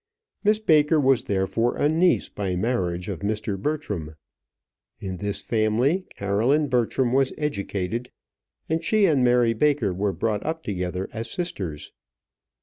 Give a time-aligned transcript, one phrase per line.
[0.43, 3.55] Miss Baker was therefore a niece, by marriage, of Mr.
[3.55, 4.15] Bertram.
[4.97, 8.09] In this family, Caroline Bertram was educated,
[8.67, 11.91] and she and Mary Baker were brought up together as sisters.